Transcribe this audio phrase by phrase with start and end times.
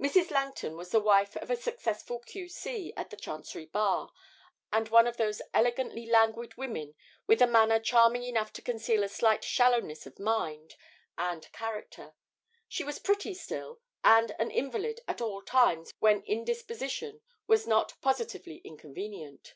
[0.00, 0.32] Mrs.
[0.32, 2.92] Langton was the wife of a successful Q.C.
[2.96, 4.10] at the Chancery Bar,
[4.72, 6.96] and one of those elegantly languid women
[7.28, 10.74] with a manner charming enough to conceal a slight shallowness of mind
[11.16, 12.14] and character;
[12.66, 18.56] she was pretty still, and an invalid at all times when indisposition was not positively
[18.64, 19.54] inconvenient.